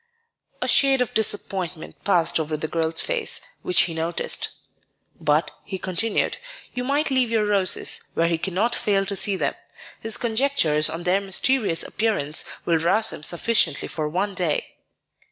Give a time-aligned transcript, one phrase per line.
[0.63, 4.49] A shade of disappointment passed over the girl's face, which he noticed.
[5.19, 6.39] "But," he continued,
[6.73, 9.53] "you might leave your roses where he cannot fail to see them.
[9.99, 14.75] His conjectures on their mysterious appearance will rouse him sufficiently for one day."